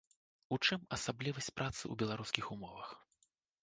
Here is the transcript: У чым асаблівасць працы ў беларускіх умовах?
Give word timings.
У 0.55 0.57
чым 0.65 0.87
асаблівасць 0.97 1.53
працы 1.61 1.81
ў 1.87 1.93
беларускіх 2.03 2.45
умовах? 2.57 3.01